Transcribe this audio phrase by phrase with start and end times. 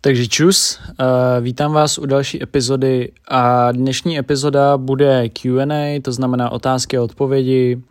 [0.00, 1.06] Takže čus, uh,
[1.40, 7.76] vítám vás u další epizody a dnešní epizoda bude Q&A, to znamená otázky a odpovědi.
[7.76, 7.82] Uh,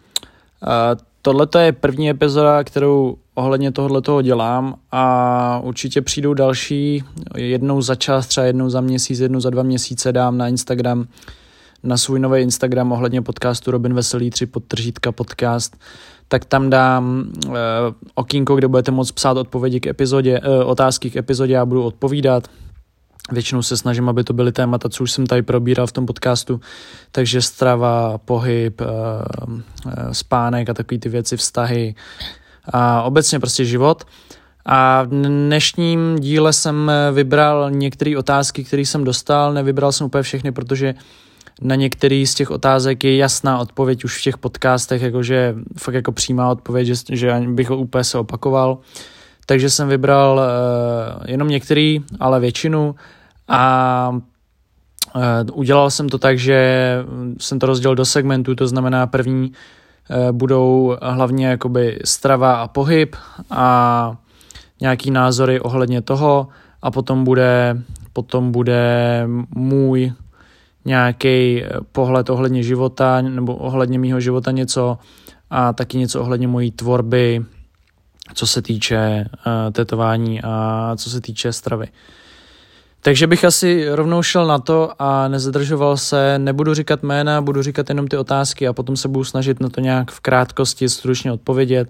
[1.22, 7.04] Tohle je první epizoda, kterou ohledně tohohle toho dělám a určitě přijdou další,
[7.36, 11.08] jednou za čas, třeba jednou za měsíc, jednou za dva měsíce dám na Instagram,
[11.84, 15.78] na svůj nový Instagram ohledně podcastu Robin Veselý 3 podtržítka podcast,
[16.30, 17.54] tak tam dám uh,
[18.16, 22.48] okýnko, kde budete moct psát odpovědi k epizodě, uh, otázky k epizodě a budu odpovídat.
[23.32, 26.62] Většinou se snažím, aby to byly témata, co už jsem tady probíral v tom podcastu,
[27.12, 28.88] takže strava, pohyb, uh,
[30.12, 31.96] spánek a takové ty věci, vztahy
[32.74, 34.04] a obecně prostě život.
[34.66, 40.52] A v dnešním díle jsem vybral některé otázky, které jsem dostal, nevybral jsem úplně všechny,
[40.52, 41.00] protože uh,
[41.62, 46.12] na některý z těch otázek je jasná odpověď už v těch podcastech, jakože fakt jako
[46.12, 48.78] přímá odpověď, že, že bych ho úplně se opakoval.
[49.46, 52.96] Takže jsem vybral uh, jenom některý, ale většinu
[53.48, 54.12] a
[55.16, 55.22] uh,
[55.54, 56.96] udělal jsem to tak, že
[57.40, 63.16] jsem to rozdělil do segmentů, to znamená první uh, budou hlavně jakoby strava a pohyb
[63.50, 64.16] a
[64.82, 66.48] nějaký názory ohledně toho
[66.82, 67.82] a potom bude,
[68.14, 69.24] potom bude
[69.56, 70.14] můj
[70.90, 74.98] nějaký eh, pohled ohledně života nebo ohledně mýho života něco
[75.50, 77.46] a taky něco ohledně mojí tvorby,
[78.34, 81.88] co se týče uh, tetování a co se týče stravy.
[83.02, 87.90] Takže bych asi rovnou šel na to a nezadržoval se, nebudu říkat jména, budu říkat
[87.90, 91.90] jenom ty otázky a potom se budu snažit na to nějak v krátkosti stručně odpovědět.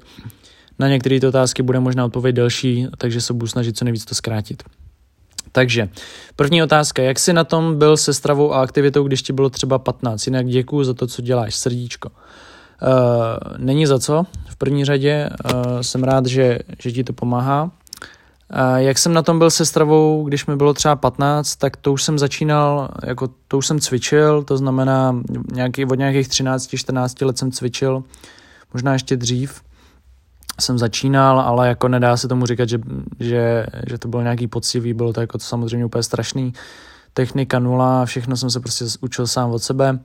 [0.79, 4.15] Na některé ty otázky bude možná odpověď delší, takže se budu snažit co nejvíc to
[4.15, 4.63] zkrátit.
[5.51, 5.89] Takže
[6.35, 9.79] první otázka, jak jsi na tom byl se stravou a aktivitou, když ti bylo třeba
[9.79, 10.27] 15?
[10.27, 12.09] Jinak děkuji za to, co děláš, srdíčko.
[12.09, 17.63] Uh, není za co, v první řadě uh, jsem rád, že, že ti to pomáhá.
[17.63, 21.93] Uh, jak jsem na tom byl se stravou, když mi bylo třeba 15, tak to
[21.93, 25.21] už jsem začínal, jako to už jsem cvičil, to znamená
[25.53, 28.03] nějaký, od nějakých 13-14 let jsem cvičil,
[28.73, 29.61] možná ještě dřív
[30.59, 32.79] jsem začínal, ale jako nedá se tomu říkat, že,
[33.19, 36.53] že, že to bylo nějaký poctivý, bylo to jako to samozřejmě úplně strašný.
[37.13, 39.99] Technika nula, všechno jsem se prostě učil sám od sebe.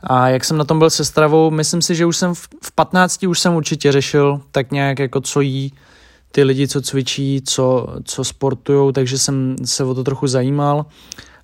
[0.00, 2.72] A jak jsem na tom byl se stravou, myslím si, že už jsem v, v
[2.74, 5.72] 15 už jsem určitě řešil tak nějak jako co jí
[6.32, 10.86] ty lidi, co cvičí, co, co sportujou, takže jsem se o to trochu zajímal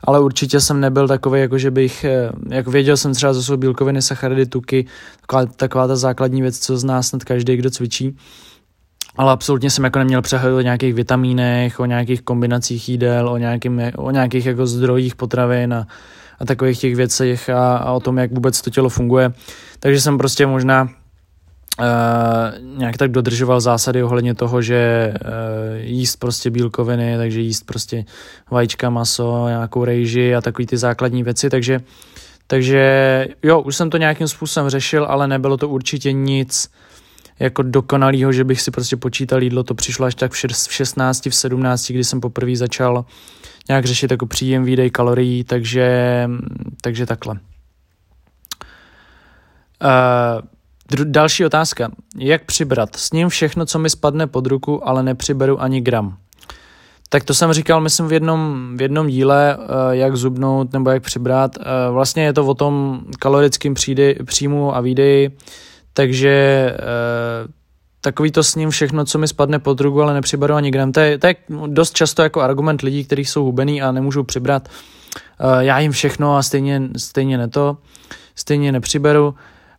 [0.04, 3.56] ale určitě jsem nebyl takový, jako že bych, eh, jako věděl jsem třeba, co jsou
[3.56, 4.86] bílkoviny, sacharidy, tuky,
[5.20, 8.16] taková, taková ta základní věc, co zná snad každý, kdo cvičí.
[9.16, 13.82] Ale absolutně jsem jako neměl přehled o nějakých vitamínech, o nějakých kombinacích jídel, o, nějakým,
[13.96, 15.86] o nějakých jako zdrojích potravin a,
[16.40, 19.32] a takových těch věcech a, a o tom, jak vůbec to tělo funguje.
[19.80, 20.88] Takže jsem prostě možná
[21.80, 25.30] Uh, nějak tak dodržoval zásady ohledně toho, že uh,
[25.76, 28.04] jíst prostě bílkoviny, takže jíst prostě
[28.50, 31.80] vajíčka, maso, nějakou rejži a takový ty základní věci, takže,
[32.46, 36.70] takže jo, už jsem to nějakým způsobem řešil, ale nebylo to určitě nic
[37.38, 41.34] jako dokonalýho, že bych si prostě počítal jídlo, to přišlo až tak v 16, v
[41.34, 43.04] 17, kdy jsem poprvé začal
[43.68, 46.28] nějak řešit jako příjem, výdej kalorií, takže,
[46.80, 47.34] takže takhle.
[49.82, 50.48] Uh,
[50.94, 51.90] Další otázka.
[52.16, 52.96] Jak přibrat?
[52.96, 56.16] S ním všechno, co mi spadne pod ruku, ale nepřiberu ani gram.
[57.08, 61.02] Tak to jsem říkal, myslím, v jednom, v jednom díle, eh, jak zubnout nebo jak
[61.02, 61.56] přibrat.
[61.56, 63.74] Eh, vlastně je to o tom kalorickém
[64.24, 65.36] příjmu a výdeji,
[65.92, 66.30] takže
[66.74, 66.78] eh,
[68.00, 70.92] takový to s ním všechno, co mi spadne pod ruku, ale nepřiberu ani gram.
[70.92, 71.34] To je, to je
[71.66, 74.68] dost často jako argument lidí, kteří jsou hubený a nemůžou přibrat.
[75.60, 77.76] Já jim všechno a stejně, stejně ne to,
[78.34, 79.34] stejně nepřiberu.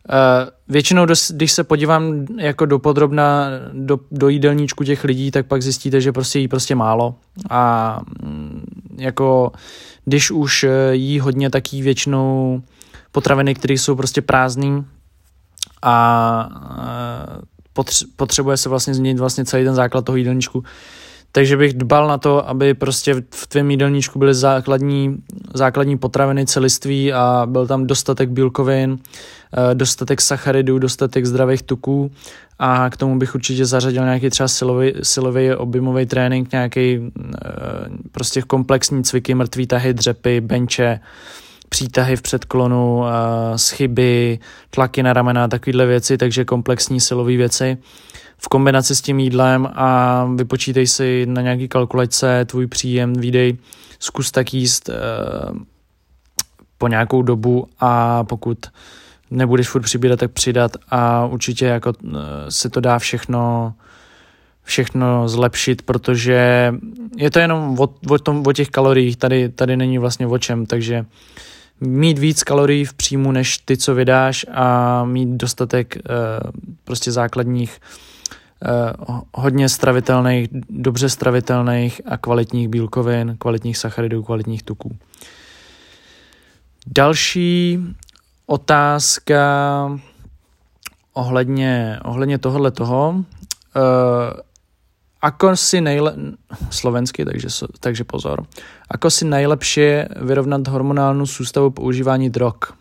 [0.09, 5.62] Uh, většinou, když se podívám jako do podrobna do, do jídelníčku těch lidí, tak pak
[5.62, 7.16] zjistíte, že prostě jí prostě málo
[7.50, 8.63] a mm,
[8.97, 9.51] jako
[10.06, 12.61] když už eh, jí hodně, tak jí většinou
[13.11, 14.85] potraviny, které jsou prostě prázdný
[15.81, 16.50] a
[17.78, 17.85] uh,
[18.16, 20.63] potřebuje se vlastně změnit vlastně celý ten základ toho jídelníčku.
[21.31, 25.17] Takže bych dbal na to, aby prostě v tvém jídelníčku byly základní,
[25.53, 29.00] základní potraviny celiství a byl tam dostatek bílkovin,
[29.72, 32.11] eh, dostatek sacharidů, dostatek zdravých tuků.
[32.59, 37.50] A k tomu bych určitě zařadil nějaký třeba silový, silový objemový trénink, nějaký eh,
[38.11, 41.00] prostě komplexní cviky, mrtvý tahy, dřepy, benče,
[41.70, 44.40] přítahy v předklonu, eh, schyby,
[44.70, 47.78] tlaky na ramena, takovéhle věci, takže komplexní silové věci
[48.43, 53.58] v kombinaci s tím jídlem a vypočítej si na nějaký kalkulačce tvůj příjem, výdej,
[53.99, 55.58] zkus tak jíst uh,
[56.78, 58.58] po nějakou dobu a pokud
[59.32, 62.11] nebudeš furt přibírat, tak přidat a určitě jako uh,
[62.49, 63.73] se to dá všechno
[64.64, 66.73] všechno zlepšit, protože
[67.17, 70.66] je to jenom o, o, tom, o těch kaloriích, tady, tady není vlastně o čem,
[70.66, 71.05] takže
[71.82, 76.52] mít víc kalorií v příjmu než ty, co vydáš a mít dostatek uh,
[76.84, 77.79] prostě základních
[79.34, 84.97] hodně stravitelných, dobře stravitelných a kvalitních bílkovin, kvalitních sacharidů, kvalitních tuků.
[86.87, 87.79] Další
[88.46, 89.41] otázka
[91.13, 93.16] ohledně, ohledně tohohle toho.
[93.16, 93.23] Uh,
[95.22, 96.16] ako si nejle...
[96.69, 97.47] Slovensky, takže,
[97.79, 98.43] takže pozor.
[98.90, 102.73] Ako si najlepšie vyrovnat hormonálnu sústavu používání drog?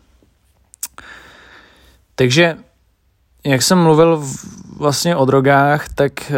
[2.15, 2.57] Takže,
[3.43, 4.23] jak jsem mluvil
[4.77, 6.35] vlastně o drogách, tak, eh,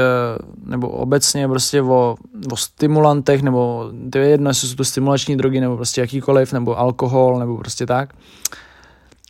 [0.65, 2.15] nebo obecně prostě o,
[2.51, 6.79] o stimulantech, nebo to je jedno, jestli jsou to stimulační drogy, nebo prostě jakýkoliv, nebo
[6.79, 8.09] alkohol, nebo prostě tak.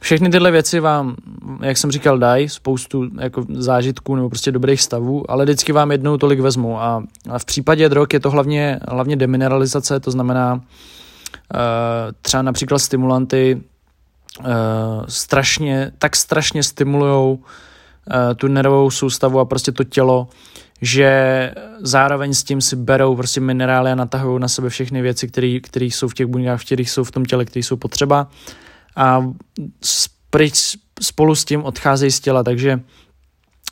[0.01, 1.15] Všechny tyhle věci vám,
[1.61, 6.17] jak jsem říkal, dají spoustu jako zážitků nebo prostě dobrých stavů, ale vždycky vám jednou
[6.17, 6.81] tolik vezmu.
[6.81, 10.59] A, a v případě drog je to hlavně, hlavně demineralizace, to znamená uh,
[12.21, 13.61] třeba například stimulanty
[15.07, 17.45] strašně, tak strašně stimulují uh,
[18.35, 20.27] tu nervovou soustavu a prostě to tělo,
[20.81, 25.27] že zároveň s tím si berou prostě minerály a natahují na sebe všechny věci,
[25.61, 28.27] které jsou v těch buňkách, v kterých jsou v tom těle, které jsou potřeba.
[28.95, 29.25] A
[30.29, 32.79] pryč spolu s tím odcházejí z těla, takže,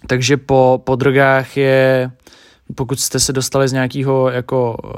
[0.08, 2.12] takže po, po drogách je,
[2.76, 4.92] pokud jste se dostali z nějakého jako uh,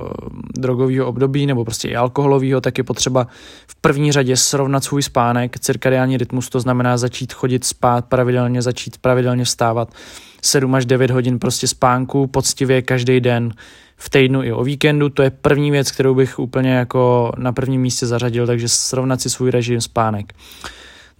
[0.57, 3.27] drogového období nebo prostě i alkoholového, tak je potřeba
[3.67, 8.97] v první řadě srovnat svůj spánek, cirkadiální rytmus, to znamená začít chodit spát pravidelně, začít
[8.97, 9.93] pravidelně vstávat
[10.41, 13.53] 7 až 9 hodin prostě spánku, poctivě každý den,
[13.97, 15.09] v týdnu i o víkendu.
[15.09, 19.29] To je první věc, kterou bych úplně jako na prvním místě zařadil, takže srovnat si
[19.29, 20.33] svůj režim spánek.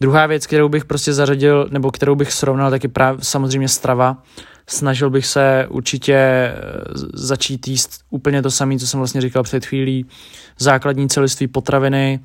[0.02, 4.18] Druhá věc, kterou bych prostě zařadil, nebo kterou bych srovnal, tak je právě samozřejmě strava.
[4.68, 6.54] Snažil bych se určitě eh,
[7.14, 10.06] začít jíst úplně to samé, co jsem vlastně říkal před chvílí.
[10.60, 12.20] Základní celiství potraviny,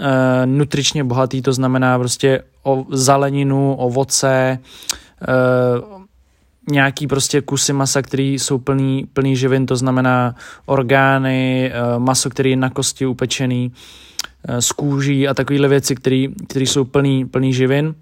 [0.00, 4.58] e, nutričně bohatý, to znamená prostě o zeleninu, ovoce, e,
[6.70, 10.34] nějaký prostě kusy masa, který jsou plný, plný živin, to znamená
[10.66, 13.72] orgány, eh, maso, který je na kosti upečený,
[14.48, 17.94] eh, z kůží a takovéhle věci, které jsou plný, plný živin.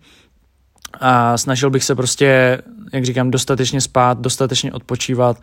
[1.06, 2.58] A snažil bych se prostě,
[2.92, 5.36] jak říkám, dostatečně spát, dostatečně odpočívat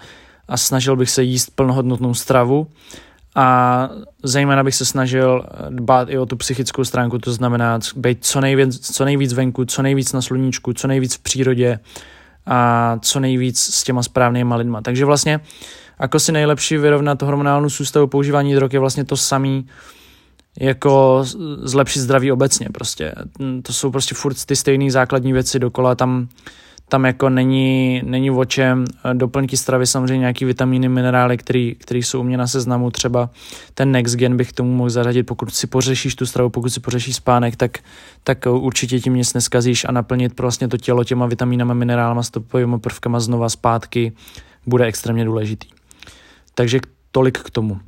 [0.47, 2.67] a snažil bych se jíst plnohodnotnou stravu
[3.35, 3.89] a
[4.23, 8.95] zejména bych se snažil dbát i o tu psychickou stránku, to znamená být co nejvíc,
[8.95, 11.79] co nejvíc venku, co nejvíc na sluníčku, co nejvíc v přírodě,
[12.45, 14.81] a co nejvíc s těma správnýma lidma.
[14.81, 15.39] Takže vlastně
[15.99, 19.67] jako si nejlepší vyrovnat hormonální soustavu používání drog je vlastně to samý,
[20.59, 21.23] jako
[21.61, 23.13] zlepšit zdraví obecně prostě.
[23.63, 26.27] To jsou prostě furt ty stejné základní věci dokola, tam
[26.91, 28.85] tam jako není, není o čem.
[29.13, 32.91] Doplňky stravy samozřejmě nějaký vitamíny, minerály, který, který jsou u mě na seznamu.
[32.91, 33.29] Třeba
[33.73, 37.15] ten Next Gen bych tomu mohl zařadit, pokud si pořešíš tu stravu, pokud si pořešíš
[37.15, 37.77] spánek, tak,
[38.23, 43.19] tak určitě tím nic neskazíš a naplnit vlastně to tělo těma vitamínama, minerálama, stopovými prvkama
[43.19, 44.11] znova zpátky
[44.65, 45.67] bude extrémně důležitý.
[46.55, 46.79] Takže
[47.11, 47.79] tolik k tomu.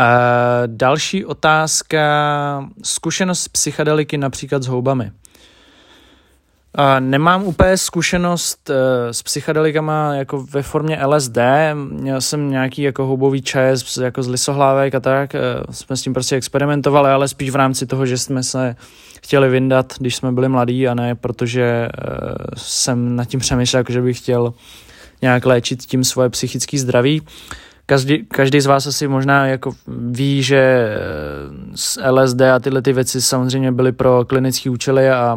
[0.00, 0.06] Uh,
[0.66, 2.00] další otázka.
[2.82, 5.10] Zkušenost psychedeliky například s houbami.
[7.00, 11.38] Nemám úplně zkušenost eh, s psychedelikama jako ve formě LSD,
[11.74, 15.40] měl jsem nějaký jako houbový čaj jako z lisohlávek a tak, eh,
[15.70, 18.76] jsme s tím prostě experimentovali, ale spíš v rámci toho, že jsme se
[19.22, 21.90] chtěli vyndat, když jsme byli mladí a ne protože eh,
[22.56, 24.54] jsem nad tím přemýšlel, jako že bych chtěl
[25.22, 27.22] nějak léčit tím svoje psychické zdraví.
[27.90, 30.94] Každý, každý z vás asi možná jako ví, že
[31.74, 35.36] z LSD a tyhle ty věci samozřejmě byly pro klinické účely a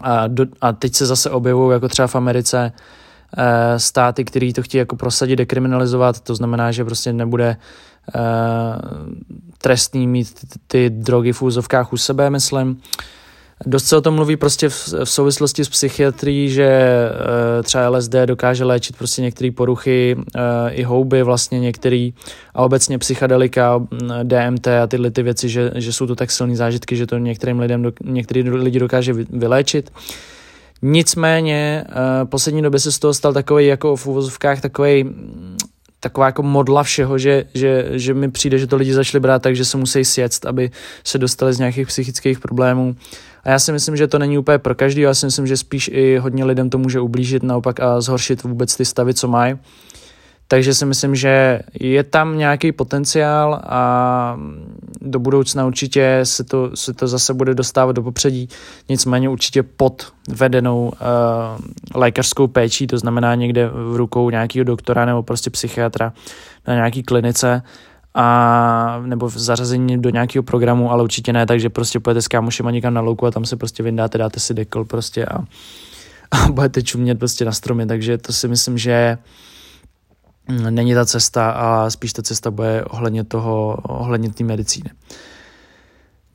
[0.00, 2.72] a, do, a teď se zase objevují jako třeba v Americe
[3.36, 7.56] e, státy, které to chtějí jako prosadit, dekriminalizovat, to znamená, že prostě nebude e,
[9.58, 12.80] trestný mít ty, ty drogy v úzovkách u sebe, myslím.
[13.66, 18.14] Dost se o tom mluví prostě v, v souvislosti s psychiatrií, že e, třeba LSD
[18.24, 22.10] dokáže léčit prostě některé poruchy, e, i houby vlastně některé
[22.54, 23.86] a obecně psychedelika,
[24.22, 27.58] DMT a tyhle ty věci, že, že jsou to tak silné zážitky, že to některým
[27.58, 29.90] lidem, do, některý lidi dokáže vyléčit.
[30.82, 31.84] Nicméně
[32.22, 35.04] e, poslední době se z toho stal takový jako v úvozovkách takový
[36.04, 39.56] taková jako modla všeho, že, že, že mi přijde, že to lidi začali brát tak,
[39.56, 40.70] že se musí sjet, aby
[41.04, 42.96] se dostali z nějakých psychických problémů
[43.44, 45.90] a já si myslím, že to není úplně pro každý, já si myslím, že spíš
[45.92, 49.56] i hodně lidem to může ublížit naopak a zhoršit vůbec ty stavy, co mají.
[50.48, 54.38] Takže si myslím, že je tam nějaký potenciál a
[55.00, 58.48] do budoucna určitě se to, se to zase bude dostávat do popředí,
[58.88, 60.90] nicméně určitě pod vedenou uh,
[61.94, 66.12] lékařskou péčí, to znamená někde v rukou nějakého doktora nebo prostě psychiatra
[66.66, 67.62] na nějaký klinice,
[68.14, 72.28] a nebo v zařazení do nějakého programu, ale určitě ne tak, že prostě pojete s
[72.28, 75.38] kámošema někam na louku a tam se prostě vyndáte, dáte si dekl prostě a,
[76.30, 79.18] a budete čumět prostě na stromy, takže to si myslím, že
[80.48, 84.90] není ta cesta a spíš ta cesta bude ohledně toho, ohledně té medicíny.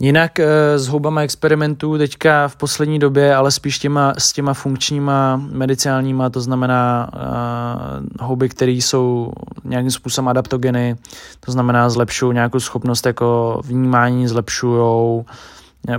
[0.02, 5.42] Jinak eh, s houbama experimentů teďka v poslední době, ale spíš těma, s těma funkčníma
[5.52, 9.32] medicinálníma, to znamená uh, houby, které jsou
[9.64, 10.96] nějakým způsobem adaptogeny,
[11.40, 15.34] to znamená zlepšují nějakou schopnost jako vnímání, zlepšují eh,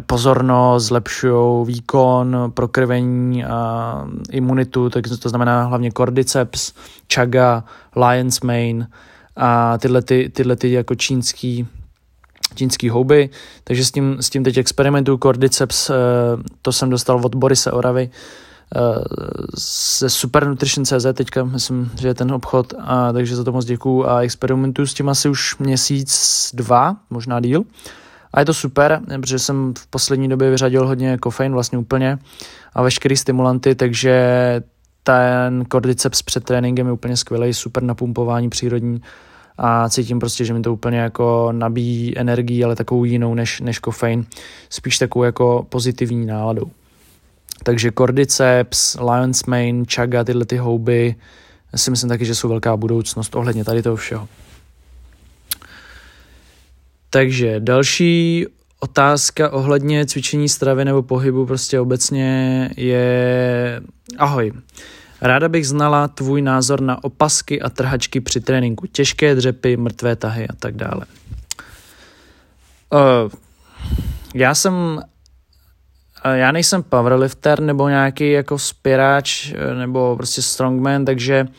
[0.06, 6.72] pozornost, zlepšují výkon, prokrvení a imunitu, tak to znamená hlavně cordyceps,
[7.14, 7.64] chaga,
[7.96, 8.88] lion's mane
[9.36, 11.68] a tyhle, ty, tyhle ty jako čínský
[12.54, 13.30] čínský houby,
[13.64, 15.18] takže s tím, s tím teď experimentuju.
[15.18, 15.94] Cordyceps, eh,
[16.62, 18.10] to jsem dostal od Borise Oravy
[18.76, 18.80] eh,
[19.98, 23.64] ze Super Nutrition CZ teďka, myslím, že je ten obchod, a, takže za to moc
[23.64, 27.64] děkuju a experimentuju s tím asi už měsíc, dva, možná díl.
[28.32, 32.18] A je to super, protože jsem v poslední době vyřadil hodně kofein, vlastně úplně,
[32.72, 34.22] a veškerý stimulanty, takže
[35.02, 39.02] ten Cordyceps před tréninkem je úplně skvělý, super napumpování přírodní
[39.58, 43.78] a cítím prostě, že mi to úplně jako nabíjí energii, ale takovou jinou než, než
[43.78, 44.26] kofein,
[44.70, 46.70] spíš takovou jako pozitivní náladou.
[47.62, 51.14] Takže Cordyceps, Lion's Mane, Chaga, tyhle ty houby,
[51.76, 54.28] si myslím taky, že jsou velká budoucnost ohledně tady toho všeho.
[57.10, 58.46] Takže další
[58.80, 63.80] otázka ohledně cvičení stravy nebo pohybu prostě obecně je...
[64.18, 64.52] Ahoj,
[65.22, 70.48] Ráda bych znala tvůj názor na opasky a trhačky při tréninku, těžké dřepy, mrtvé tahy
[70.48, 71.06] a tak dále.
[72.92, 73.32] Uh,
[74.34, 81.46] já jsem uh, já nejsem powerlifter nebo nějaký jako spěráč uh, nebo prostě strongman, takže
[81.48, 81.54] uh,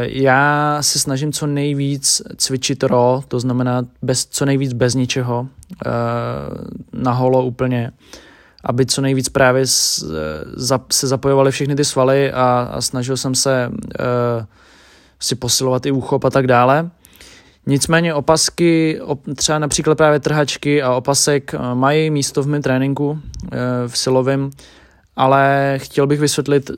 [0.00, 7.02] já se snažím co nejvíc cvičit raw, to znamená bez, co nejvíc bez ničeho, uh,
[7.02, 7.92] na holo úplně.
[8.64, 9.66] Aby co nejvíc právě
[10.90, 13.70] se zapojovaly všechny ty svaly a, a snažil jsem se
[15.20, 16.90] si posilovat i úchop a tak dále.
[17.66, 23.18] Nicméně opasky, op, třeba například právě trhačky a opasek mají místo v mém tréninku
[23.86, 24.50] v silovém,
[25.16, 26.70] ale chtěl bych vysvětlit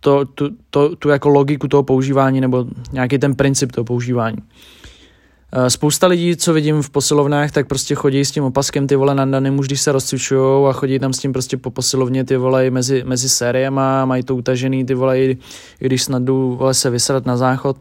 [0.00, 4.36] to, tu, to, tu jako logiku toho používání nebo nějaký ten princip toho používání.
[4.36, 4.44] Uh,
[5.54, 9.14] Eh, spousta lidí, co vidím v posilovnách, tak prostě chodí s tím opaskem ty vole
[9.14, 12.36] na daném už když se rozcvičují a chodí tam s tím prostě po posilovně ty
[12.36, 15.38] vole mezi, mezi sériema, mají to utažený ty vole, i,
[15.78, 17.76] když snad jdu vole se vysrat na záchod.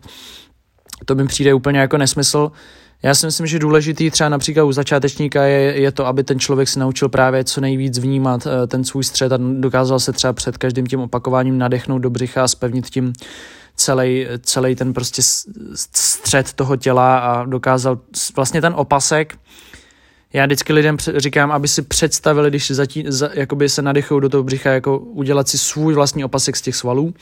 [1.05, 2.51] To mi přijde úplně jako nesmysl.
[3.03, 6.69] Já si myslím, že důležitý třeba například u začátečníka je, je to, aby ten člověk
[6.69, 10.57] se naučil právě co nejvíc vnímat eh, ten svůj střed a dokázal se třeba před
[10.57, 13.13] každým tím opakováním nadechnout do břicha a spevnit tím
[13.75, 15.21] celý, celý ten prostě
[15.75, 17.99] střed toho těla a dokázal
[18.35, 19.37] vlastně ten opasek,
[20.33, 24.43] já vždycky lidem říkám, aby si představili, když zatí, za, jakoby se nadechují do toho
[24.43, 27.13] břicha, jako udělat si svůj vlastní opasek z těch svalů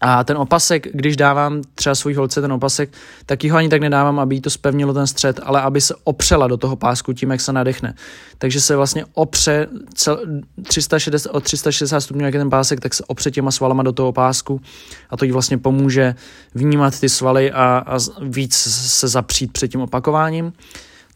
[0.00, 2.90] a ten opasek, když dávám třeba svůj holce ten opasek,
[3.26, 6.46] tak ho ani tak nedávám, aby jí to spevnilo ten střed, ale aby se opřela
[6.46, 7.94] do toho pásku tím, jak se nadechne.
[8.38, 10.20] Takže se vlastně opře cel,
[10.62, 14.12] 360, od 360 stupňů, jak je ten pásek, tak se opře těma svalama do toho
[14.12, 14.60] pásku
[15.10, 16.14] a to jí vlastně pomůže
[16.54, 20.52] vnímat ty svaly a, a víc se zapřít před tím opakováním.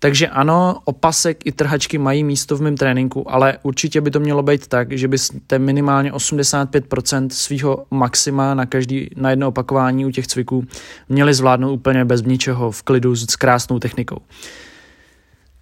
[0.03, 4.43] Takže ano, opasek i trhačky mají místo v mém tréninku, ale určitě by to mělo
[4.43, 10.27] být tak, že byste minimálně 85% svého maxima na každý, na jedno opakování u těch
[10.27, 10.67] cviků
[11.09, 14.19] měli zvládnout úplně bez ničeho, v klidu, s krásnou technikou.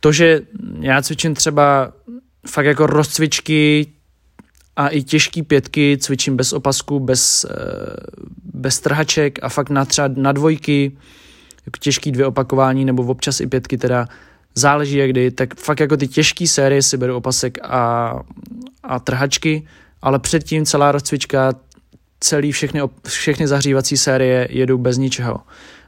[0.01, 0.41] To, že
[0.81, 1.93] já cvičím třeba
[2.47, 3.87] fakt jako rozcvičky
[4.77, 7.57] a i těžký pětky, cvičím bez opasku, bez, eh,
[8.55, 10.93] bez trhaček a fakt na třeba na dvojky,
[11.67, 14.09] jako těžký dvě opakování nebo občas i pětky teda,
[14.55, 18.15] záleží jak kdy, tak fakt jako ty těžké série si beru opasek a,
[18.83, 19.67] a trhačky,
[20.03, 21.53] ale předtím celá rozcvička,
[22.21, 25.41] celý všechny, všechny zahřívací série jedou bez ničeho.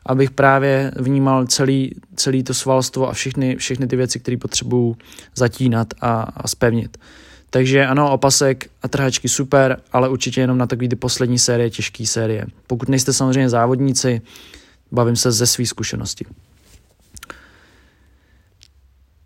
[0.06, 4.96] Abych právě vnímal celý, celý to svalstvo a všechny, všechny ty věci, které potřebuju
[5.34, 6.98] zatínat a, a spevnit.
[7.50, 12.06] Takže ano, opasek a trhačky super, ale určitě jenom na takové ty poslední série, těžké
[12.06, 12.46] série.
[12.66, 14.20] Pokud nejste samozřejmě závodníci,
[14.92, 16.24] bavím se ze své zkušenosti.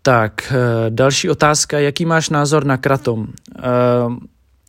[0.07, 3.19] Tak, eh, další otázka, jaký máš názor na kratom?
[3.19, 4.17] Uh,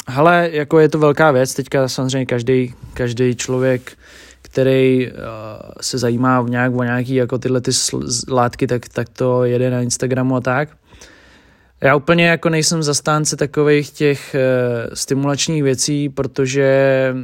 [0.09, 3.93] hele, jako je to velká věc, teďka samozřejmě každý, každý člověk,
[4.43, 5.15] který uh,
[5.81, 7.71] se zajímá v nějak o nějaký jako tyhle ty
[8.29, 10.69] látky, tak, tak to jede na Instagramu a tak.
[11.81, 17.15] Já úplně jako nejsem zastánce takových těch uh, stimulačních věcí, protože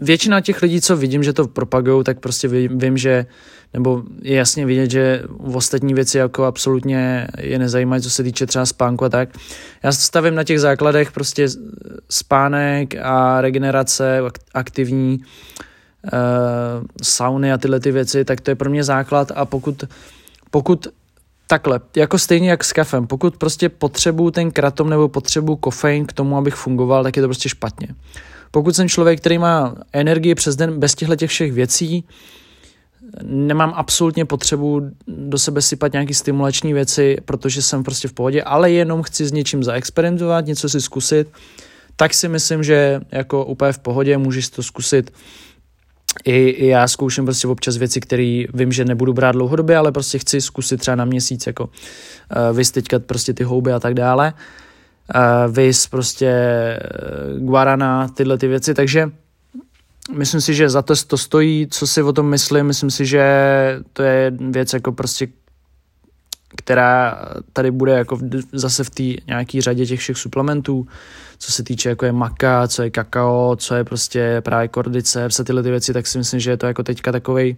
[0.00, 3.26] většina těch lidí, co vidím, že to propagují, tak prostě vím, vím, že,
[3.74, 8.46] nebo je jasně vidět, že v ostatní věci jako absolutně je nezajímají, co se týče
[8.46, 9.28] třeba spánku a tak.
[9.82, 11.48] Já stavím na těch základech prostě
[12.10, 14.20] spánek a regenerace
[14.54, 15.20] aktivní,
[16.12, 19.84] uh, sauny a tyhle ty věci, tak to je pro mě základ a pokud,
[20.50, 20.86] pokud
[21.46, 26.12] takhle, jako stejně jak s kafem, pokud prostě potřebuju ten kratom nebo potřebuju kofein k
[26.12, 27.88] tomu, abych fungoval, tak je to prostě špatně.
[28.50, 32.04] Pokud jsem člověk, který má energii přes den bez těchto těch všech věcí,
[33.22, 38.70] nemám absolutně potřebu do sebe sypat nějaký stimulační věci, protože jsem prostě v pohodě, ale
[38.70, 41.28] jenom chci s něčím zaexperimentovat, něco si zkusit,
[41.96, 45.12] tak si myslím, že jako úplně v pohodě můžeš to zkusit.
[46.24, 50.18] I, i já zkouším prostě občas věci, které vím, že nebudu brát dlouhodobě, ale prostě
[50.18, 54.32] chci zkusit třeba na měsíc, jako uh, vystyčkat prostě ty houby a tak dále.
[54.32, 54.67] Uh,
[55.14, 56.78] uh, vis, prostě eh,
[57.38, 59.10] guarana, tyhle ty věci, takže
[60.12, 63.24] myslím si, že za to to stojí, co si o tom myslím, myslím si, že
[63.92, 65.28] to je věc jako prostě
[66.56, 67.18] která
[67.52, 68.18] tady bude jako
[68.52, 70.86] zase v té nějaký řadě těch všech suplementů,
[71.38, 75.62] co se týče jako je maka, co je kakao, co je prostě právě kordyce, tyhle
[75.62, 77.56] ty věci, tak si myslím, že je to jako teďka takovej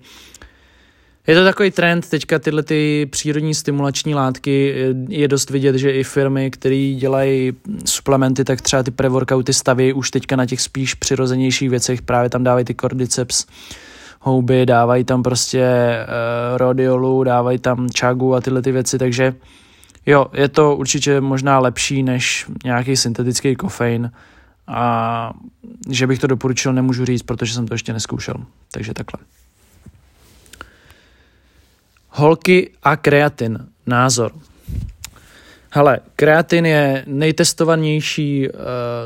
[1.31, 4.75] je to takový trend, teďka tyhle ty přírodní stimulační látky
[5.09, 7.53] je dost vidět, že i firmy, které dělají
[7.85, 12.45] suplementy, tak třeba ty pre-workouty staví už teďka na těch spíš přirozenějších věcech, právě tam
[12.45, 13.47] dávají ty cordyceps
[14.21, 15.67] houby, dávají tam prostě
[16.03, 19.35] uh, rodiolu, dávají tam čagu a tyhle ty věci, takže
[20.07, 24.13] jo, je to určitě možná lepší než nějaký syntetický kofein.
[24.67, 25.33] A
[25.91, 28.35] že bych to doporučil, nemůžu říct, protože jsem to ještě neskoušel,
[28.71, 29.40] takže takhle.
[32.11, 33.59] Holky a kreatin.
[33.87, 34.33] Názor.
[35.71, 38.55] Hele, kreatin je nejtestovanější uh,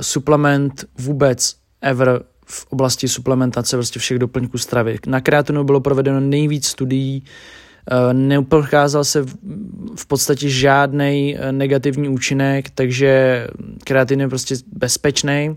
[0.01, 4.99] suplement vůbec ever v oblasti suplementace prostě všech doplňků stravy.
[5.07, 7.25] Na kreatinu bylo provedeno nejvíc studií,
[7.93, 8.13] uh,
[9.03, 9.23] se
[9.97, 13.47] v, podstatě žádný uh, negativní účinek, takže
[13.85, 15.57] kreatin je prostě bezpečný.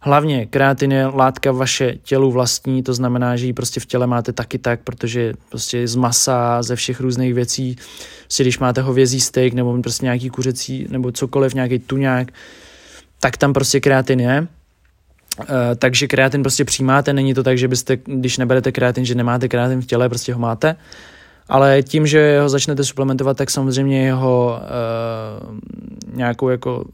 [0.00, 4.32] Hlavně kreatin je látka vaše tělu vlastní, to znamená, že ji prostě v těle máte
[4.32, 7.76] taky tak, protože prostě z masa, ze všech různých věcí,
[8.22, 12.32] prostě když máte hovězí steak nebo prostě nějaký kuřecí nebo cokoliv, nějaký tuňák,
[13.20, 14.46] tak tam prostě kreatin je.
[15.38, 15.46] Uh,
[15.78, 19.82] takže kreatin prostě přijímáte, není to tak, že byste, když neberete kreatin, že nemáte kreatin
[19.82, 20.76] v těle, prostě ho máte.
[21.48, 24.60] Ale tím, že ho začnete suplementovat, tak samozřejmě jeho
[25.42, 25.58] uh,
[26.16, 26.84] nějakou jako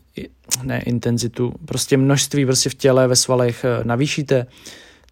[0.62, 4.46] ne intenzitu, prostě množství prostě v těle, ve svalech eh, navýšíte,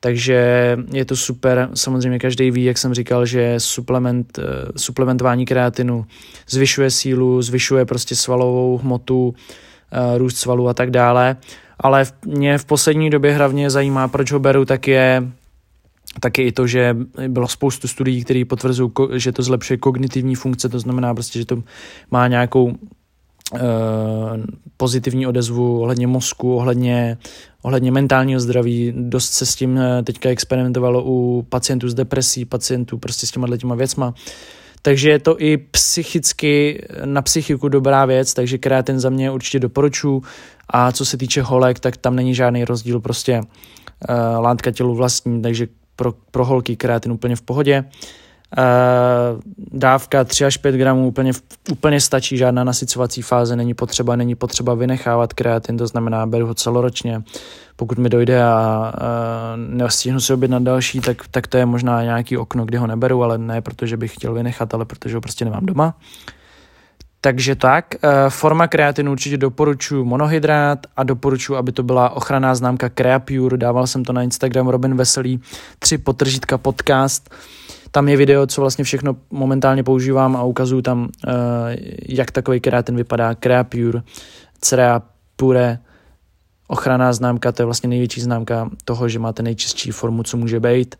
[0.00, 1.68] takže je to super.
[1.74, 4.42] Samozřejmě každý ví, jak jsem říkal, že suplement, eh,
[4.76, 6.06] suplementování kreatinu
[6.48, 9.34] zvyšuje sílu, zvyšuje prostě svalovou hmotu,
[10.16, 11.36] růst svalů a tak dále.
[11.80, 15.22] Ale mě v poslední době hlavně zajímá, proč ho beru, tak je
[16.20, 16.96] taky i to, že
[17.28, 21.62] bylo spoustu studií, které potvrzují, že to zlepšuje kognitivní funkce, to znamená prostě, že to
[22.10, 22.74] má nějakou
[23.54, 24.42] Eh,
[24.76, 27.18] pozitivní odezvu ohledně mozku, ohledně,
[27.62, 28.92] ohledně mentálního zdraví.
[28.96, 33.56] Dost se s tím eh, teďka experimentovalo u pacientů s depresí, pacientů prostě s těma
[33.56, 34.14] těma věcma.
[34.82, 40.22] Takže je to i psychicky na psychiku dobrá věc, takže kreatin za mě určitě doporučuji.
[40.68, 45.42] A co se týče holek, tak tam není žádný rozdíl, prostě uh, látka tělu vlastní,
[45.42, 45.66] takže
[46.02, 47.84] pro, pro holky kreatin úplně v pohodě.
[47.86, 48.22] Uh,
[48.58, 49.40] Uh,
[49.72, 51.32] dávka 3 až 5 gramů úplně,
[51.70, 56.54] úplně stačí, žádná nasycovací fáze není potřeba, není potřeba vynechávat kreatin, to znamená, beru ho
[56.54, 57.22] celoročně.
[57.76, 62.36] Pokud mi dojde a uh, nestihnu si objednat další, tak, tak to je možná nějaký
[62.36, 65.66] okno, kdy ho neberu, ale ne protože bych chtěl vynechat, ale protože ho prostě nemám
[65.66, 65.94] doma.
[67.24, 72.88] Takže tak, uh, forma kreatinu určitě doporučuji monohydrát a doporučuji, aby to byla ochranná známka
[72.88, 75.40] Creapure, dával jsem to na Instagram Robin Veselý,
[75.78, 77.30] tři potržítka podcast,
[77.90, 81.32] tam je video, co vlastně všechno momentálně používám a ukazuju tam, uh,
[82.08, 83.34] jak takový kreatin vypadá.
[83.34, 84.02] Creapure,
[85.36, 85.78] Pure,
[86.68, 90.94] ochranná známka, to je vlastně největší známka toho, že máte nejčistší formu, co může být.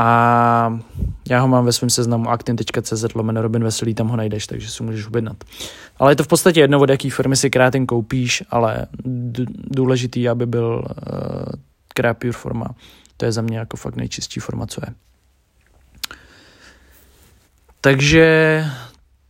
[0.00, 0.80] A
[1.30, 4.82] já ho mám ve svém seznamu actin.cz lomeno Robin Veselý, tam ho najdeš, takže si
[4.82, 5.36] můžeš objednat.
[5.98, 8.86] Ale je to v podstatě jedno, od jaký firmy si kreatin koupíš, ale
[9.70, 11.52] důležitý, aby byl uh,
[11.94, 12.66] Creapure forma.
[13.16, 14.94] To je za mě jako fakt nejčistší forma, co je.
[17.80, 18.64] Takže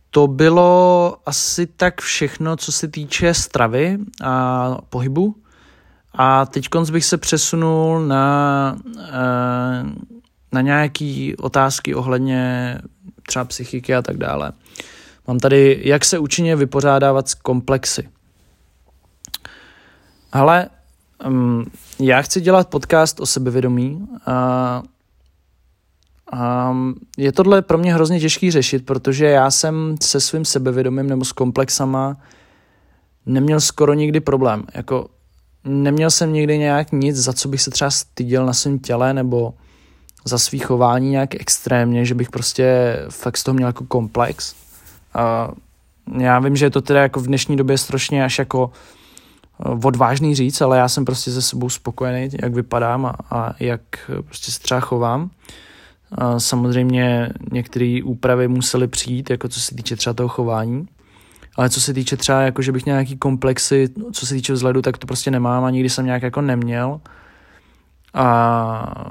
[0.09, 5.35] to bylo asi tak všechno, co se týče stravy a pohybu.
[6.13, 8.75] A teď bych se přesunul na,
[10.51, 12.75] na nějaké otázky ohledně
[13.27, 14.51] třeba psychiky a tak dále.
[15.27, 18.09] Mám tady, jak se účinně vypořádávat s komplexy.
[20.31, 20.69] Ale
[21.27, 21.65] um,
[21.99, 24.83] já chci dělat podcast o sebevědomí a,
[26.31, 26.75] a
[27.17, 31.31] je tohle pro mě hrozně těžký řešit, protože já jsem se svým sebevědomím nebo s
[31.31, 32.17] komplexama
[33.25, 34.63] neměl skoro nikdy problém.
[34.73, 35.09] Jako
[35.63, 39.53] neměl jsem nikdy nějak nic, za co bych se třeba styděl na svém těle nebo
[40.25, 44.55] za svý chování nějak extrémně, že bych prostě fakt z toho měl jako komplex.
[45.13, 45.51] A
[46.17, 48.71] já vím, že je to teda jako v dnešní době strašně až jako
[49.65, 53.81] eh, odvážný říct, ale já jsem prostě se sebou spokojený, jak vypadám a, a jak
[54.25, 55.29] prostě se třeba chovám.
[56.11, 60.87] A samozřejmě některé úpravy musely přijít, jako co se týče třeba toho chování,
[61.55, 64.81] ale co se týče třeba, jako že bych měl nějaký komplexy, co se týče vzhledu,
[64.81, 67.01] tak to prostě nemám a nikdy jsem nějak jako neměl.
[68.13, 69.05] A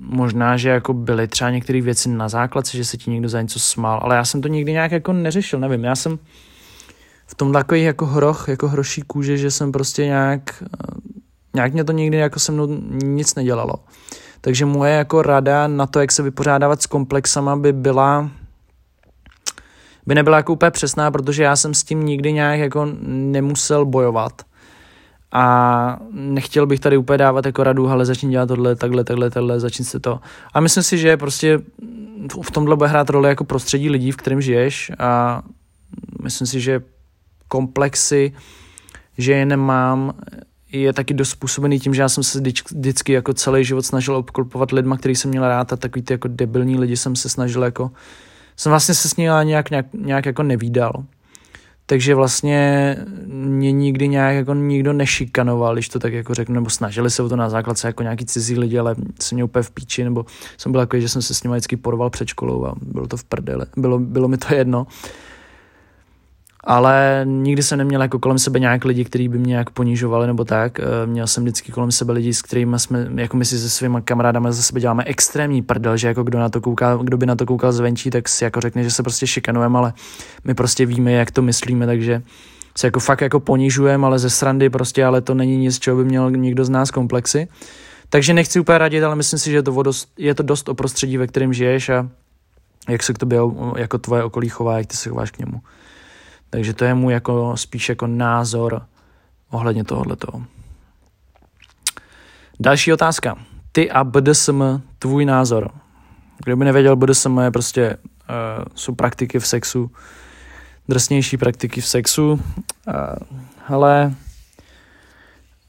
[0.00, 3.60] možná, že jako byly třeba některé věci na základce, že se ti někdo za něco
[3.60, 6.18] smál, ale já jsem to nikdy nějak jako neřešil, nevím, já jsem
[7.26, 10.64] v tom takový jako hroch, jako hroší kůže, že jsem prostě nějak,
[11.54, 12.66] nějak mě to nikdy jako se mnou
[13.04, 13.74] nic nedělalo.
[14.40, 18.30] Takže moje jako rada na to, jak se vypořádávat s komplexama by byla,
[20.06, 24.42] by nebyla jako úplně přesná, protože já jsem s tím nikdy nějak jako nemusel bojovat
[25.32, 29.60] a nechtěl bych tady úplně dávat jako radu, ale začni dělat tohle, takhle, takhle, takhle,
[29.60, 30.20] začni se to.
[30.54, 31.58] A myslím si, že prostě
[32.42, 35.42] v tomhle bude hrát roli jako prostředí lidí, v kterém žiješ a
[36.22, 36.80] myslím si, že
[37.48, 38.32] komplexy,
[39.18, 40.12] že je nemám,
[40.72, 44.72] je taky dost způsobený tím, že já jsem se vždycky jako celý život snažil obklopovat
[44.72, 47.90] lidma, který jsem měl rád a takový ty jako debilní lidi jsem se snažil jako,
[48.56, 51.04] jsem vlastně se s nimi nějak, nějak, nějak jako nevídal
[51.88, 52.96] takže vlastně
[53.26, 57.28] mě nikdy nějak jako nikdo nešikanoval, když to tak jako řeknu, nebo snažili se o
[57.28, 60.26] to na základce jako nějaký cizí lidi, ale jsem měl úplně v píči, nebo
[60.58, 63.16] jsem byl takový, že jsem se s nimi vždycky porval před školou a bylo to
[63.16, 64.86] v prdele, bylo, bylo mi to jedno
[66.68, 70.44] ale nikdy jsem neměl jako kolem sebe nějak lidi, kteří by mě nějak ponižovali nebo
[70.44, 70.80] tak.
[70.80, 73.98] Eh, měl jsem vždycky kolem sebe lidi, s kterými jsme, jako my si se svými
[74.04, 77.36] kamarádami ze sebe děláme extrémní prdel, že jako kdo, na to kouká, kdo by na
[77.36, 79.92] to koukal zvenčí, tak si jako řekne, že se prostě šikanujeme, ale
[80.44, 82.22] my prostě víme, jak to myslíme, takže
[82.76, 86.04] se jako fakt jako ponižujeme, ale ze srandy prostě, ale to není nic, čeho by
[86.04, 87.48] měl někdo z nás komplexy.
[88.08, 90.74] Takže nechci úplně radit, ale myslím si, že je to, dost, je to dost o
[90.74, 92.08] prostředí, ve kterém žiješ a
[92.88, 93.38] jak se k tobě
[93.76, 95.60] jako tvoje okolí chová, jak ty se chováš k němu.
[96.50, 98.82] Takže to je můj jako, spíš jako názor
[99.50, 100.28] ohledně tohoto.
[102.60, 103.36] Další otázka.
[103.72, 104.62] Ty a BDSM,
[104.98, 105.70] tvůj názor.
[106.44, 109.90] Kdo by nevěděl, BDSM je prostě, uh, jsou praktiky v sexu,
[110.88, 112.40] drsnější praktiky v sexu, uh,
[113.68, 114.14] ale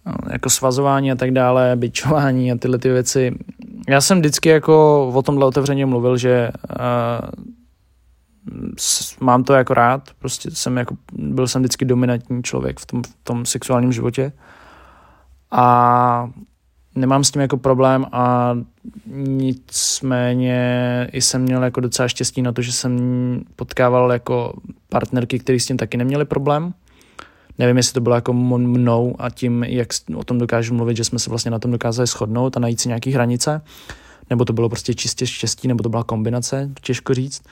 [0.05, 3.35] uh, jako svazování a tak dále, byčování a tyhle ty věci.
[3.89, 7.55] Já jsem vždycky jako o tomhle otevřeně mluvil, že uh,
[9.19, 13.15] mám to jako rád, prostě jsem jako, byl jsem vždycky dominantní člověk v tom, v
[13.23, 14.31] tom sexuálním životě
[15.51, 16.29] a
[16.95, 18.55] nemám s tím jako problém a
[19.15, 20.59] nicméně
[21.11, 22.99] i jsem měl jako docela štěstí na to, že jsem
[23.55, 24.53] potkával jako
[24.89, 26.73] partnerky, které s tím taky neměli problém.
[27.57, 31.19] Nevím, jestli to bylo jako mnou a tím, jak o tom dokážu mluvit, že jsme
[31.19, 33.61] se vlastně na tom dokázali shodnout a najít si nějaké hranice,
[34.29, 37.41] nebo to bylo prostě čistě štěstí, nebo to byla kombinace, těžko říct.
[37.45, 37.51] Uh,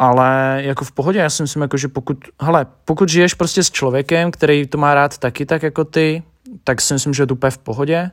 [0.00, 3.70] ale jako v pohodě, já si myslím, jako, že pokud, hele, pokud žiješ prostě s
[3.70, 6.22] člověkem, který to má rád taky tak jako ty,
[6.64, 8.10] tak si myslím, že je to úplně v pohodě.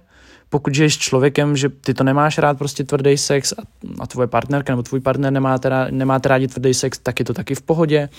[0.50, 3.56] Pokud žiješ s člověkem, že ty to nemáš rád prostě tvrdý sex a,
[4.00, 7.34] a tvoje partnerka nebo tvůj partner nemá teda, nemáte rádi tvrdý sex, tak je to
[7.34, 8.10] taky v pohodě.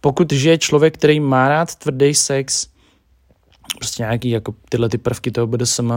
[0.00, 2.66] Pokud žije člověk, který má rád tvrdý sex,
[3.78, 5.92] prostě nějaký jako tyhle ty prvky toho BDSM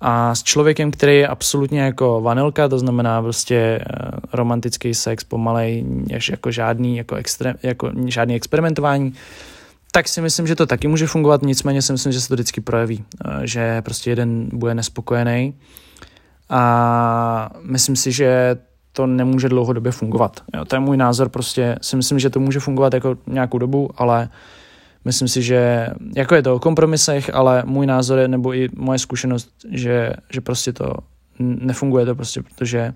[0.00, 5.84] a s člověkem, který je absolutně jako vanilka, to znamená prostě eh, romantický sex, pomalej,
[6.16, 9.14] až jako žádný, jako, extrém, jako žádný experimentování,
[9.92, 12.60] tak si myslím, že to taky může fungovat, nicméně si myslím, že se to vždycky
[12.60, 15.54] projeví, eh, že prostě jeden bude nespokojený.
[16.48, 18.56] A myslím si, že
[18.92, 20.40] to nemůže dlouhodobě fungovat.
[20.54, 23.90] Jo, to je můj názor, prostě si myslím, že to může fungovat jako nějakou dobu,
[23.96, 24.30] ale uh,
[25.04, 28.98] Myslím si, že jako je to o kompromisech, ale můj názor je, nebo i moje
[28.98, 30.94] zkušenost, že, že prostě to
[31.38, 32.94] nefunguje to prostě, protože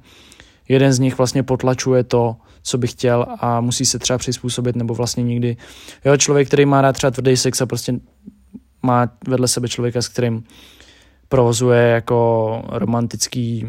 [0.68, 4.94] jeden z nich vlastně potlačuje to, co by chtěl a musí se třeba přizpůsobit, nebo
[4.94, 5.56] vlastně nikdy.
[6.04, 7.94] Jo, člověk, který má rád třeba tvrdý sex a prostě
[8.82, 10.44] má vedle sebe člověka, s kterým
[11.28, 13.66] provozuje jako romantický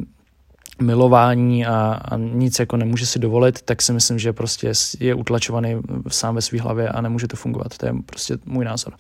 [0.82, 5.76] milování a, a nic jako nemůže si dovolit, tak si myslím, že prostě je utlačovaný
[6.08, 7.78] sám ve své hlavě a nemůže to fungovat.
[7.78, 8.94] To je prostě můj názor.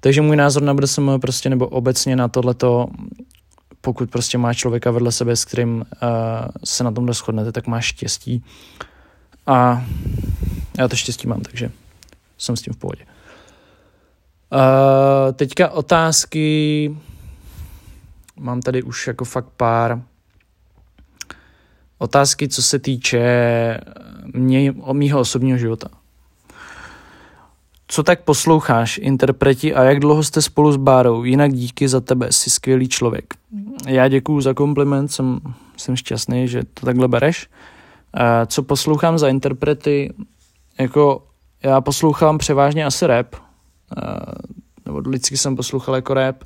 [0.00, 2.86] Takže můj názor na BDSM prostě nebo obecně na tohleto,
[3.80, 5.84] pokud prostě máš člověka vedle sebe, s kterým uh,
[6.64, 8.44] se na tom doschodnete, tak máš štěstí.
[9.46, 9.84] A
[10.78, 11.70] já to štěstí mám, takže
[12.38, 13.04] jsem s tím v pohodě.
[14.52, 16.96] Uh, teďka otázky.
[18.40, 20.02] Mám tady už jako fakt pár.
[22.02, 23.20] Otázky, co se týče
[24.34, 25.88] mě, mýho osobního života.
[27.88, 31.24] Co tak posloucháš, interpreti, a jak dlouho jste spolu s Bárou?
[31.24, 33.34] Jinak díky za tebe, jsi skvělý člověk.
[33.86, 35.40] Já děkuju za kompliment, jsem,
[35.76, 37.46] jsem šťastný, že to takhle bereš.
[38.16, 40.14] Uh, co poslouchám za interprety,
[40.78, 41.26] jako
[41.62, 43.42] já poslouchám převážně asi rap, uh,
[44.86, 46.44] nebo vždycky jsem poslouchal jako rap,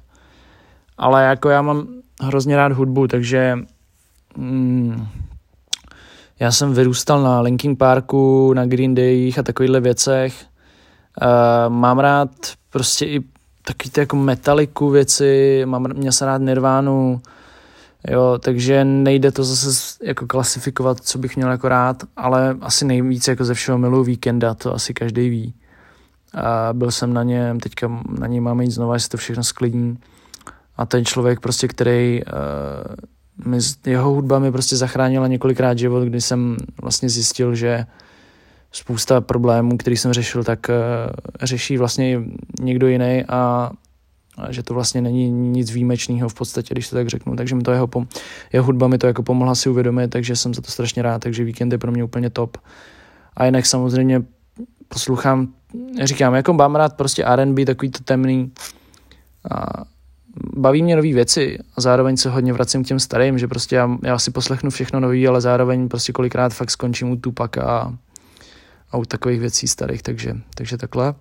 [0.98, 1.88] ale jako já mám
[2.22, 3.58] hrozně rád hudbu, takže
[4.36, 5.06] mm,
[6.40, 10.46] já jsem vyrůstal na Linkin Parku, na Green Dayích a takovýchhle věcech.
[11.22, 12.30] Uh, mám rád
[12.70, 13.20] prostě i
[13.64, 17.20] takový ty jako metaliku věci, mám, měl jsem rád Nirvánu,
[18.10, 23.28] jo, takže nejde to zase jako klasifikovat, co bych měl jako rád, ale asi nejvíc
[23.28, 25.54] jako ze všeho miluji Víkenda, to asi každý ví.
[26.34, 29.98] A byl jsem na něm, teďka na něj máme jít znova, jestli to všechno sklidní.
[30.76, 32.94] A ten člověk prostě, který uh,
[33.86, 37.86] jeho hudba mi prostě zachránila několikrát život, kdy jsem vlastně zjistil, že
[38.72, 40.74] spousta problémů, který jsem řešil, tak uh,
[41.42, 42.20] řeší vlastně
[42.60, 43.70] někdo jiný a,
[44.36, 47.36] a že to vlastně není nic výjimečného v podstatě, když to tak řeknu.
[47.36, 48.06] Takže mi to jeho, pom-
[48.52, 51.44] jeho hudba mi to jako pomohla si uvědomit, takže jsem za to strašně rád, takže
[51.44, 52.56] víkend je pro mě úplně top.
[53.36, 54.22] A jinak samozřejmě
[54.88, 55.48] poslouchám,
[56.02, 58.52] říkám, jako mám rád prostě R&B, takový to temný.
[59.50, 59.84] A
[60.56, 63.98] baví mě nové věci a zároveň se hodně vracím k těm starým, že prostě já,
[64.02, 67.94] já si poslechnu všechno nový, ale zároveň prostě kolikrát fakt skončím u Tupaka a,
[68.90, 71.14] a u takových věcí starých, takže, takže takhle.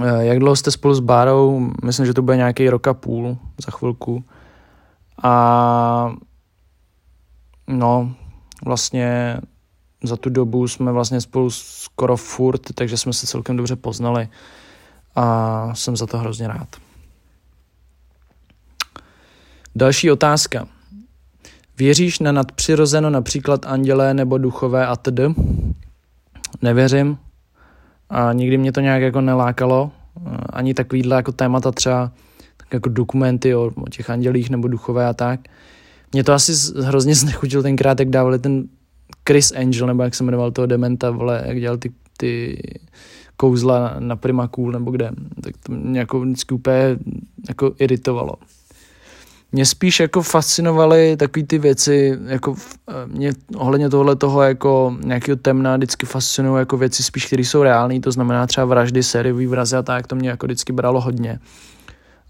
[0.00, 1.70] Eh, jak dlouho jste spolu s Bárou?
[1.84, 4.24] Myslím, že to bude nějaký rok a půl za chvilku.
[5.22, 6.12] A
[7.66, 8.14] no,
[8.64, 9.36] vlastně
[10.02, 14.28] za tu dobu jsme vlastně spolu skoro furt, takže jsme se celkem dobře poznali
[15.16, 16.87] a jsem za to hrozně rád.
[19.78, 20.68] Další otázka.
[21.78, 25.20] Věříš na nadpřirozeno například andělé nebo duchové a td?
[26.62, 27.18] Nevěřím
[28.10, 29.90] a nikdy mě to nějak jako nelákalo.
[30.50, 32.12] Ani takovýhle jako témata třeba
[32.56, 35.40] tak jako dokumenty o, o těch andělích nebo duchové a tak.
[36.12, 38.68] Mě to asi hrozně znechutil tenkrát, jak dávali ten
[39.28, 42.62] Chris Angel, nebo jak se jmenoval toho dementa, vole, jak dělal ty, ty
[43.36, 45.10] kouzla na, na Cool, nebo kde,
[45.42, 46.98] tak to mě jako vždycky úplně
[47.48, 48.34] jako iritovalo.
[49.52, 52.54] Mě spíš jako fascinovaly takové ty věci, jako
[53.06, 58.00] mě ohledně tohle toho jako nějakého temna vždycky fascinují jako věci spíš, které jsou reální,
[58.00, 61.38] to znamená třeba vraždy, sériový vrazy a tak, to mě jako vždycky bralo hodně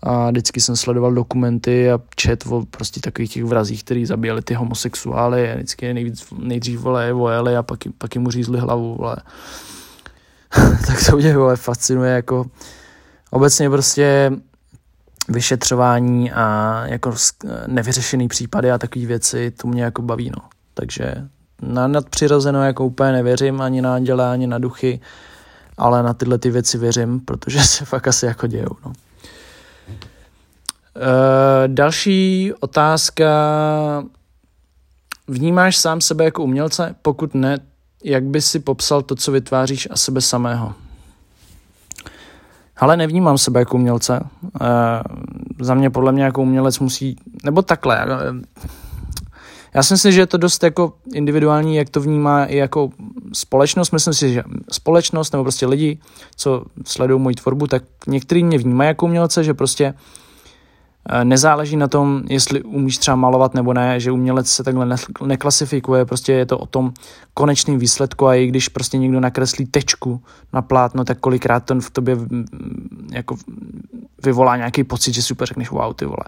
[0.03, 4.55] a vždycky jsem sledoval dokumenty a čet o prostě takových těch vrazích, který zabíjeli ty
[4.55, 9.17] homosexuály a vždycky nejvíc, nejdřív vole vojeli a pak, pak jim uřízli hlavu, vole.
[10.87, 12.47] tak to mě vole, fascinuje jako
[13.31, 14.33] obecně prostě
[15.29, 17.15] vyšetřování a jako
[17.67, 20.49] nevyřešený případy a takové věci, to mě jako baví, no.
[20.75, 21.15] Takže
[21.63, 25.01] na nadpřirozeno jako úplně nevěřím ani na anděle, ani na duchy,
[25.77, 28.93] ale na tyhle ty věci věřím, protože se fakt asi jako dějou, no.
[30.97, 31.05] Uh,
[31.67, 33.29] další otázka.
[35.29, 36.95] Vnímáš sám sebe jako umělce?
[37.03, 37.59] Pokud ne,
[38.05, 40.75] jak by si popsal to, co vytváříš a sebe samého?
[42.79, 44.21] Ale nevnímám sebe jako umělce.
[44.43, 44.67] Uh,
[45.61, 48.07] za mě podle mě jako umělec musí, nebo takhle.
[48.07, 48.41] Uh,
[49.75, 52.91] já si myslím, že je to dost jako individuální, jak to vnímá i jako
[53.33, 53.91] společnost.
[53.91, 55.99] Myslím si, že společnost nebo prostě lidi,
[56.37, 59.95] co sledují moji tvorbu, tak některý mě vnímají jako umělce, že prostě Eh,
[61.25, 66.33] nezáleží na tom, jestli umíš třeba malovat nebo ne, že umělec se takhle neklasifikuje, prostě
[66.33, 66.93] je to o tom
[67.35, 71.91] konečným výsledku a i když prostě někdo nakreslí tečku na plátno, tak kolikrát to v
[71.91, 72.17] tobě
[73.13, 73.37] jako
[74.25, 76.25] vyvolá nějaký pocit, že super řekneš wow, ty vole.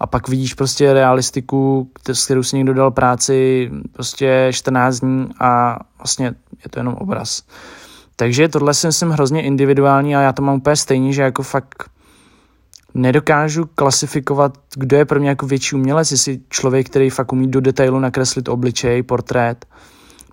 [0.00, 5.78] A pak vidíš prostě realistiku, s kterou si někdo dal práci prostě 14 dní a
[5.98, 6.26] vlastně
[6.64, 7.42] je to jenom obraz.
[8.16, 11.90] Takže tohle si myslím hrozně individuální a já to mám úplně stejně, že jako fakt
[12.96, 17.60] nedokážu klasifikovat, kdo je pro mě jako větší umělec, jestli člověk, který fakt umí do
[17.60, 19.66] detailu nakreslit obličej, portrét,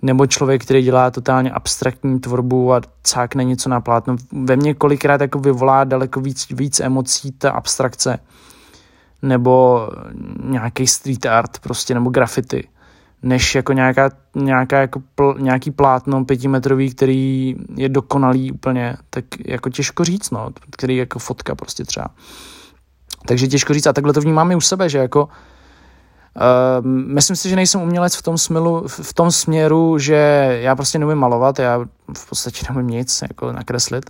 [0.01, 4.15] nebo člověk, který dělá totálně abstraktní tvorbu a cákne něco na plátno.
[4.31, 8.19] Ve mně kolikrát jako vyvolá daleko víc, víc emocí ta abstrakce,
[9.21, 9.87] nebo
[10.43, 12.67] nějaký street art prostě, nebo graffiti,
[13.23, 19.69] než jako nějaká, nějaká jako pl, nějaký plátno pětimetrový, který je dokonalý úplně, tak jako
[19.69, 22.07] těžko říct, no, který jako fotka prostě třeba.
[23.27, 25.29] Takže těžko říct, a takhle to vnímám i u sebe, že jako
[26.35, 30.15] Uh, myslím si, že nejsem umělec v tom, smilu, v tom směru, že
[30.61, 31.79] já prostě neumím malovat, já
[32.17, 34.09] v podstatě neumím nic jako nakreslit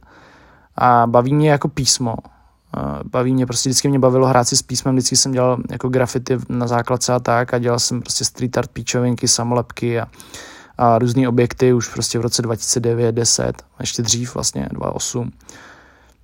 [0.75, 2.15] a baví mě jako písmo.
[3.03, 6.37] Baví mě, prostě vždycky mě bavilo hrát si s písmem, vždycky jsem dělal jako grafity
[6.49, 10.07] na základce a tak a dělal jsem prostě street art píčovinky, samolepky a,
[10.77, 15.31] a různé objekty už prostě v roce 2009, 10, ještě dřív vlastně, 2008.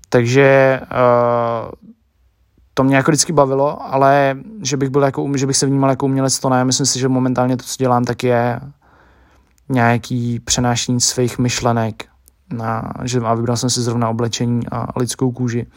[0.09, 1.71] Takže uh,
[2.73, 6.05] to mě jako vždycky bavilo, ale že bych, byl jako, že bych se vnímal jako
[6.05, 6.65] umělec, to ne.
[6.65, 8.59] Myslím si, že momentálně to, co dělám, tak je
[9.69, 12.05] nějaký přenášení svých myšlenek,
[12.53, 15.67] na, že, a vybral jsem si zrovna oblečení a lidskou kůži,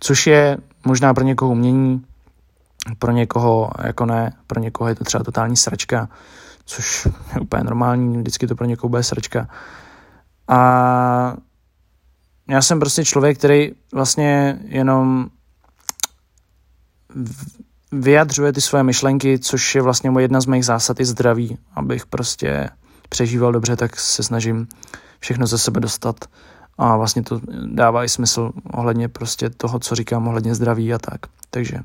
[0.00, 2.04] což je možná pro někoho umění,
[2.98, 6.08] pro někoho jako ne, pro někoho je to třeba totální sračka,
[6.64, 9.48] což je úplně normální, vždycky to pro někoho bude sračka.
[10.48, 11.36] A
[12.48, 15.28] já jsem prostě člověk, který vlastně jenom
[17.92, 22.70] vyjadřuje ty svoje myšlenky, což je vlastně jedna z mých zásad i zdraví, abych prostě
[23.08, 24.68] přežíval dobře, tak se snažím
[25.20, 26.24] všechno ze sebe dostat
[26.78, 31.20] a vlastně to dává i smysl ohledně prostě toho, co říkám, ohledně zdraví a tak.
[31.50, 31.78] Takže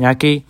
[0.00, 0.44] nějaký,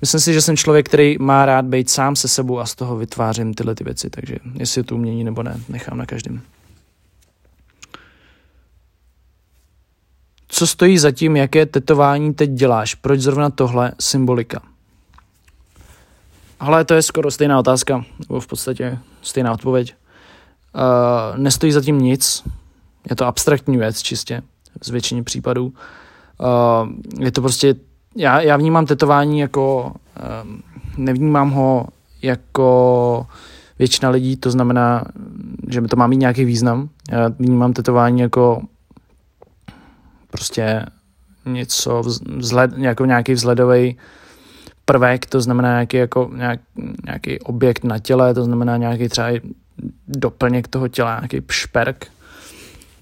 [0.00, 2.96] myslím si, že jsem člověk, který má rád být sám se sebou a z toho
[2.96, 6.40] vytvářím tyhle ty věci, takže jestli je to umění nebo ne, nechám na každém.
[10.48, 12.94] Co stojí za tím, jaké tetování teď děláš?
[12.94, 14.62] Proč zrovna tohle symbolika?
[16.60, 19.94] Ale to je skoro stejná otázka, nebo v podstatě stejná odpověď.
[20.74, 22.44] Uh, nestojí za tím nic,
[23.10, 24.42] je to abstraktní věc čistě,
[24.82, 25.66] z většině případů.
[25.66, 26.88] Uh,
[27.24, 27.74] je to prostě,
[28.16, 30.50] já, já vnímám tetování jako, uh,
[30.96, 31.86] nevnímám ho
[32.22, 33.26] jako
[33.78, 35.04] většina lidí, to znamená,
[35.68, 36.88] že to má mít nějaký význam.
[37.10, 38.62] Já vnímám tetování jako
[40.30, 40.86] prostě
[41.46, 42.02] něco,
[42.36, 43.96] vzhled, jako nějaký vzhledový
[44.84, 46.60] prvek, to znamená nějaký, jako, nějak,
[47.06, 49.28] nějaký objekt na těle, to znamená nějaký třeba
[50.08, 52.06] doplněk toho těla, nějaký šperk,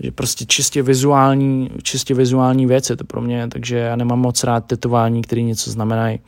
[0.00, 4.44] že prostě čistě vizuální, čistě vizuální věc je to pro mě, takže já nemám moc
[4.44, 6.20] rád tetování, které něco znamenají,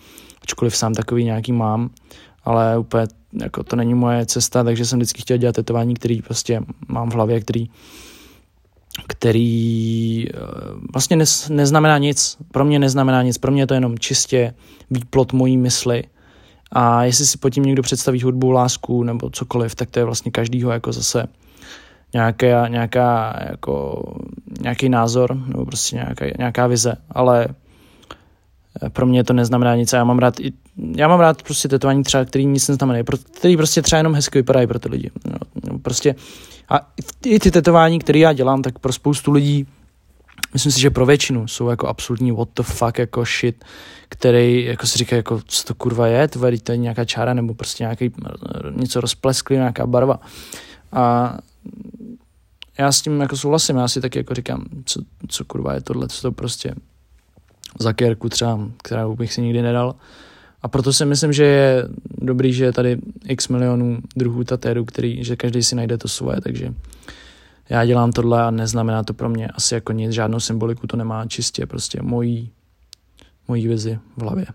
[0.43, 1.91] ačkoliv sám takový nějaký mám,
[2.45, 3.07] ale úplně
[3.43, 7.15] jako to není moje cesta, takže jsem vždycky chtěl dělat tetování, který prostě mám v
[7.15, 7.69] hlavě, který
[9.07, 10.39] který eh,
[10.93, 11.17] vlastně
[11.49, 12.37] neznamená nic.
[12.53, 13.39] Pro mě neznamená nic.
[13.39, 14.55] Pro mě je to jenom čistě
[14.91, 16.05] výplot mojí mysli.
[16.73, 20.31] A jestli si pod tím někdo představí hudbu, lásku nebo cokoliv, tak to je vlastně
[20.31, 21.27] každýho jako zase
[22.15, 24.03] nějaká, nějaká, jako,
[24.61, 26.97] nějaký názor nebo prostě nějaká, nějaká vize.
[27.11, 27.49] Ale
[28.83, 30.53] eh, pro mě to neznamená nic a já mám rád i,
[30.97, 32.99] já mám rád prostě tetování třeba, který nic neznamená,
[33.39, 35.11] který prostě třeba jenom hezky vypadají pro ty lidi.
[35.65, 36.15] No, prostě
[36.69, 36.93] a
[37.27, 39.67] i ty tetování, které já dělám, tak pro spoustu lidí,
[40.53, 43.65] myslím si, že pro většinu jsou jako absolutní what the fuck jako shit,
[44.09, 47.35] který jako si říká, jako co to kurva je, to je, to je nějaká čára
[47.35, 48.13] nebo prostě nějaký,
[48.71, 50.21] něco rozplesklý, nějaká barva.
[50.93, 51.39] A
[52.79, 56.09] já s tím jako souhlasím, já si taky jako říkám, co, co kurva je tohle,
[56.09, 56.75] co to prostě
[57.81, 59.95] za kérku třeba, kterou bych si nikdy nedal.
[60.63, 65.25] A proto si myslím, že je dobrý, že je tady x milionů druhů tatérů, který,
[65.25, 66.75] že každý si najde to svoje, takže
[67.69, 71.27] já dělám tohle a neznamená to pro mě asi jako nic, žádnou symboliku to nemá,
[71.27, 72.51] čistě prostě mojí,
[73.49, 74.47] mojí vizi v hlavě.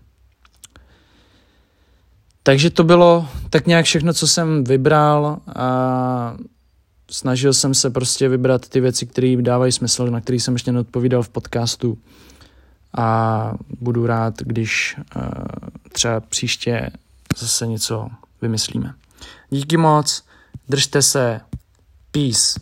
[2.46, 6.36] Takže to bylo tak nějak všechno, co jsem vybral a
[7.10, 11.22] snažil jsem se prostě vybrat ty věci, které dávají smysl, na které jsem ještě neodpovídal
[11.22, 11.98] v podcastu
[12.96, 15.22] a budu rád, když uh,
[15.92, 16.90] třeba příště
[17.36, 18.08] zase něco
[18.42, 18.94] vymyslíme.
[19.50, 20.22] Díky moc,
[20.68, 21.40] držte se,
[22.10, 22.60] peace.